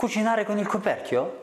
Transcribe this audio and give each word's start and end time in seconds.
Cucinare 0.00 0.46
con 0.46 0.56
il 0.56 0.66
coperchio? 0.66 1.42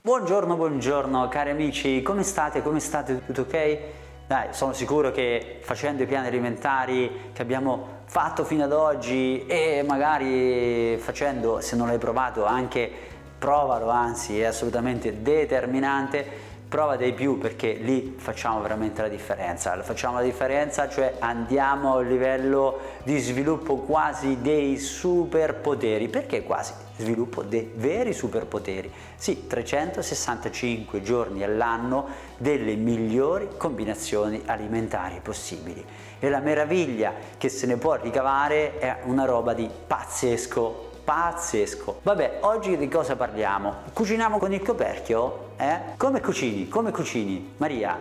Buongiorno, 0.00 0.54
buongiorno 0.54 1.26
cari 1.26 1.50
amici, 1.50 2.02
come 2.02 2.22
state? 2.22 2.62
Come 2.62 2.78
state? 2.78 3.26
Tutto 3.26 3.40
ok? 3.40 3.78
Dai, 4.28 4.46
sono 4.52 4.72
sicuro 4.72 5.10
che 5.10 5.58
facendo 5.62 6.04
i 6.04 6.06
piani 6.06 6.28
alimentari 6.28 7.32
che 7.32 7.42
abbiamo 7.42 8.02
fatto 8.04 8.44
fino 8.44 8.62
ad 8.62 8.70
oggi 8.70 9.44
e 9.46 9.82
magari 9.84 10.96
facendo, 10.98 11.60
se 11.60 11.74
non 11.74 11.88
l'hai 11.88 11.98
provato, 11.98 12.44
anche 12.44 12.92
provalo, 13.36 13.90
anzi 13.90 14.38
è 14.38 14.44
assolutamente 14.44 15.22
determinante 15.22 16.54
prova 16.68 16.96
dei 16.96 17.12
più 17.12 17.38
perché 17.38 17.74
lì 17.74 18.16
facciamo 18.18 18.60
veramente 18.60 19.00
la 19.00 19.08
differenza, 19.08 19.80
facciamo 19.82 20.16
la 20.16 20.22
differenza, 20.22 20.88
cioè 20.88 21.14
andiamo 21.20 21.94
a 21.94 21.96
un 21.98 22.08
livello 22.08 22.78
di 23.04 23.18
sviluppo 23.18 23.76
quasi 23.76 24.40
dei 24.40 24.76
superpoteri, 24.76 26.08
perché 26.08 26.42
quasi? 26.42 26.72
Sviluppo 26.96 27.42
dei 27.42 27.70
veri 27.74 28.12
superpoteri, 28.12 28.90
sì, 29.14 29.46
365 29.46 31.02
giorni 31.02 31.44
all'anno 31.44 32.06
delle 32.38 32.74
migliori 32.74 33.50
combinazioni 33.56 34.42
alimentari 34.46 35.20
possibili. 35.22 35.84
E 36.18 36.28
la 36.28 36.40
meraviglia 36.40 37.12
che 37.38 37.48
se 37.48 37.66
ne 37.66 37.76
può 37.76 37.94
ricavare 37.94 38.78
è 38.78 38.98
una 39.04 39.24
roba 39.24 39.52
di 39.52 39.68
pazzesco 39.86 40.86
pazzesco. 41.06 42.00
Vabbè, 42.02 42.38
oggi 42.40 42.76
di 42.76 42.88
cosa 42.88 43.14
parliamo? 43.14 43.74
Cuciniamo 43.92 44.38
con 44.38 44.52
il 44.52 44.60
coperchio? 44.60 45.50
Eh? 45.56 45.78
Come 45.96 46.20
cucini? 46.20 46.68
Come 46.68 46.90
cucini? 46.90 47.54
Maria, 47.58 47.96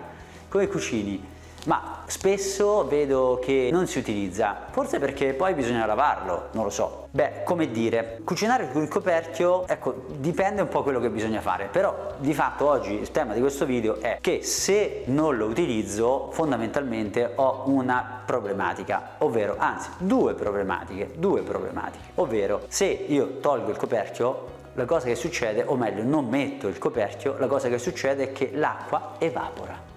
come 0.49 0.67
cucini? 0.67 1.23
Ma 1.65 2.03
spesso 2.05 2.87
vedo 2.87 3.39
che 3.41 3.69
non 3.71 3.87
si 3.87 3.99
utilizza, 3.99 4.67
forse 4.71 4.99
perché 4.99 5.33
poi 5.33 5.53
bisogna 5.53 5.85
lavarlo, 5.85 6.47
non 6.51 6.63
lo 6.63 6.69
so. 6.69 7.07
Beh, 7.11 7.43
come 7.43 7.71
dire, 7.71 8.19
cucinare 8.23 8.71
con 8.71 8.81
il 8.81 8.87
coperchio, 8.87 9.67
ecco, 9.67 10.05
dipende 10.17 10.61
un 10.61 10.67
po' 10.67 10.83
quello 10.83 10.99
che 10.99 11.09
bisogna 11.09 11.41
fare, 11.41 11.67
però 11.71 12.13
di 12.17 12.33
fatto 12.33 12.67
oggi 12.67 12.93
il 12.93 13.11
tema 13.11 13.33
di 13.33 13.39
questo 13.39 13.65
video 13.65 13.99
è 14.01 14.17
che 14.21 14.43
se 14.43 15.03
non 15.05 15.37
lo 15.37 15.45
utilizzo 15.45 16.29
fondamentalmente 16.31 17.31
ho 17.35 17.63
una 17.65 18.21
problematica, 18.25 19.15
ovvero, 19.19 19.55
anzi, 19.57 19.89
due 19.97 20.33
problematiche, 20.33 21.11
due 21.15 21.41
problematiche, 21.41 22.11
ovvero 22.15 22.61
se 22.67 22.85
io 22.85 23.39
tolgo 23.39 23.69
il 23.69 23.77
coperchio 23.77 24.53
la 24.73 24.85
cosa 24.85 25.07
che 25.07 25.15
succede, 25.15 25.63
o 25.65 25.75
meglio 25.75 26.03
non 26.03 26.27
metto 26.27 26.67
il 26.67 26.77
coperchio, 26.77 27.37
la 27.39 27.47
cosa 27.47 27.69
che 27.69 27.77
succede 27.77 28.25
è 28.25 28.31
che 28.33 28.51
l'acqua 28.53 29.13
evapora. 29.19 29.94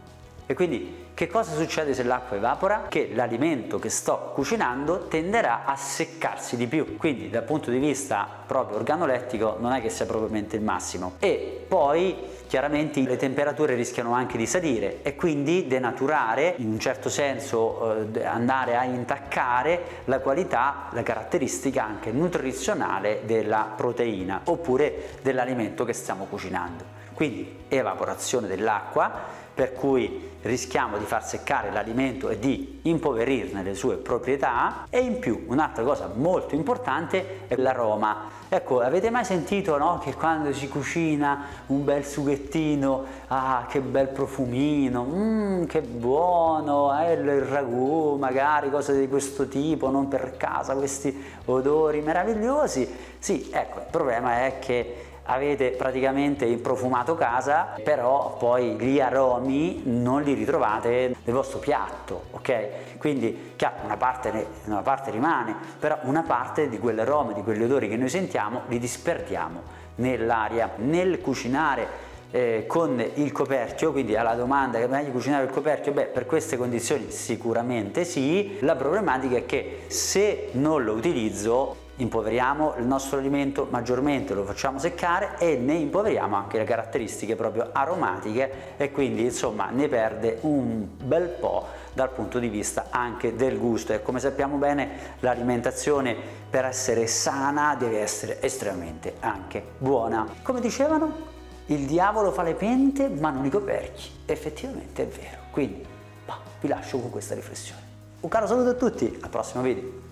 E 0.51 0.55
quindi 0.55 1.09
che 1.13 1.27
cosa 1.27 1.55
succede 1.55 1.93
se 1.93 2.03
l'acqua 2.05 2.39
evapora? 2.39 2.87
Che 2.89 3.11
l'alimento 3.13 3.79
che 3.79 3.91
sto 3.91 4.33
cucinando 4.33 5.07
tenderà 5.07 5.67
a 5.67 5.77
seccarsi 5.77 6.57
di 6.57 6.67
più, 6.67 6.97
quindi 6.97 7.29
dal 7.29 7.43
punto 7.43 7.71
di 7.71 7.77
vista 7.77 8.27
proprio 8.47 8.79
organolettico 8.79 9.59
non 9.61 9.73
è 9.73 9.83
che 9.83 9.91
sia 9.91 10.07
propriamente 10.07 10.57
il 10.57 10.63
massimo. 10.63 11.17
E 11.19 11.67
poi 11.69 12.17
chiaramente 12.47 12.99
le 13.03 13.19
temperature 13.19 13.75
rischiano 13.75 14.15
anche 14.15 14.39
di 14.39 14.47
salire 14.47 15.03
e 15.03 15.17
quindi 15.17 15.67
denaturare, 15.67 16.55
in 16.57 16.71
un 16.71 16.79
certo 16.79 17.11
senso 17.11 18.11
eh, 18.11 18.25
andare 18.25 18.75
a 18.75 18.85
intaccare 18.85 20.03
la 20.07 20.21
qualità, 20.21 20.89
la 20.93 21.03
caratteristica 21.03 21.85
anche 21.85 22.11
nutrizionale 22.11 23.21
della 23.27 23.71
proteina 23.77 24.41
oppure 24.45 25.11
dell'alimento 25.21 25.85
che 25.85 25.93
stiamo 25.93 26.25
cucinando. 26.25 26.97
Quindi 27.13 27.65
evaporazione 27.67 28.47
dell'acqua, 28.47 29.47
per 29.59 29.73
cui 29.73 30.37
rischiamo 30.43 30.99
di 30.99 31.05
far 31.05 31.27
seccare 31.27 31.73
l'alimento 31.73 32.29
e 32.29 32.39
di 32.39 32.79
impoverirne 32.83 33.65
le 33.65 33.75
sue 33.75 33.97
proprietà 33.97 34.87
e 34.89 35.01
in 35.01 35.19
più 35.19 35.47
un'altra 35.49 35.83
cosa 35.83 36.09
molto 36.15 36.55
importante 36.55 37.49
è 37.49 37.57
l'aroma. 37.57 38.37
Ecco, 38.49 38.79
avete 38.79 39.11
mai 39.11 39.25
sentito 39.25 39.77
no, 39.77 39.99
che 39.99 40.15
quando 40.15 40.53
si 40.53 40.69
cucina 40.69 41.47
un 41.67 41.85
bel 41.85 42.05
sughettino, 42.05 43.05
ah 43.27 43.67
che 43.69 43.81
bel 43.81 44.07
profumino, 44.11 45.03
mmm 45.03 45.67
che 45.67 45.81
buono, 45.81 46.97
eh, 47.01 47.15
il 47.15 47.43
ragù, 47.43 48.15
magari 48.15 48.71
cose 48.71 48.97
di 48.97 49.09
questo 49.09 49.49
tipo, 49.49 49.91
non 49.91 50.07
per 50.07 50.37
casa 50.37 50.77
questi 50.77 51.21
odori 51.47 52.01
meravigliosi? 52.01 52.89
Sì, 53.19 53.51
ecco, 53.53 53.81
il 53.81 53.87
problema 53.91 54.45
è 54.45 54.61
che 54.61 55.07
avete 55.31 55.71
praticamente 55.71 56.47
profumato 56.57 57.15
casa, 57.15 57.75
però 57.83 58.37
poi 58.39 58.77
gli 58.77 59.01
aromi 59.01 59.48
non 59.85 60.23
li 60.23 60.35
ritrovate 60.35 61.15
nel 61.25 61.35
vostro 61.35 61.59
piatto, 61.59 62.25
ok? 62.33 62.99
Quindi 62.99 63.53
chiaro, 63.57 63.77
una 63.85 63.97
parte, 63.97 64.47
una 64.65 64.83
parte 64.83 65.11
rimane, 65.11 65.55
però 65.79 65.99
una 66.03 66.23
parte 66.23 66.69
di 66.69 66.79
quell'aroma, 66.79 67.33
di 67.33 67.43
quegli 67.43 67.63
odori 67.63 67.89
che 67.89 67.97
noi 67.97 68.09
sentiamo, 68.09 68.63
li 68.69 68.79
disperdiamo 68.79 69.63
nell'aria. 69.97 70.73
Nel 70.77 71.21
cucinare 71.21 72.07
eh, 72.31 72.65
con 72.67 73.03
il 73.15 73.33
coperchio, 73.33 73.93
quindi 73.93 74.17
alla 74.17 74.35
domanda 74.35 74.79
che 74.79 74.85
è 74.85 74.89
meglio 74.89 75.11
cucinare 75.11 75.45
il 75.45 75.51
coperchio, 75.51 75.93
beh 75.93 76.07
per 76.07 76.27
queste 76.27 76.57
condizioni 76.57 77.11
sicuramente 77.11 78.05
sì, 78.05 78.59
la 78.61 78.77
problematica 78.77 79.37
è 79.37 79.47
che 79.47 79.85
se 79.87 80.49
non 80.53 80.85
lo 80.85 80.93
utilizzo 80.93 81.87
impoveriamo 81.99 82.75
il 82.79 82.85
nostro 82.85 83.19
alimento 83.19 83.67
maggiormente, 83.71 84.35
lo 84.35 84.45
facciamo 84.45 84.79
seccare 84.79 85.37
e 85.39 85.57
ne 85.57 85.75
impoveriamo 85.75 86.37
anche 86.37 86.59
le 86.59 86.65
caratteristiche 86.65 87.37
proprio 87.37 87.71
aromatiche 87.73 88.77
e 88.77 88.91
quindi 88.91 89.23
insomma 89.25 89.71
ne 89.71 89.89
perde 89.89 90.39
un 90.43 90.87
bel 91.03 91.29
po' 91.29 91.67
dal 91.93 92.11
punto 92.11 92.39
di 92.39 92.49
vista 92.49 92.87
anche 92.91 93.35
del 93.35 93.59
gusto 93.59 93.93
e 93.93 94.03
come 94.03 94.21
sappiamo 94.21 94.57
bene 94.57 95.17
l'alimentazione 95.21 96.15
per 96.49 96.65
essere 96.65 97.07
sana 97.07 97.75
deve 97.77 98.01
essere 98.01 98.41
estremamente 98.43 99.15
anche 99.21 99.63
buona. 99.79 100.27
Come 100.43 100.61
dicevano 100.61 101.37
il 101.67 101.85
diavolo 101.87 102.31
fa 102.31 102.43
le 102.43 102.55
pente 102.55 103.09
ma 103.09 103.31
non 103.31 103.45
i 103.45 103.51
coperchi, 103.51 104.11
effettivamente 104.25 105.03
è 105.03 105.07
vero, 105.07 105.39
quindi 105.51 105.85
bah, 106.25 106.39
vi 106.61 106.69
lascio 106.69 106.99
con 106.99 107.11
questa 107.11 107.35
riflessione. 107.35 107.87
Un 108.21 108.29
caro 108.29 108.47
saluto 108.47 108.71
a 108.71 108.75
tutti, 108.75 109.19
al 109.21 109.29
prossimo 109.29 109.63
video. 109.63 110.08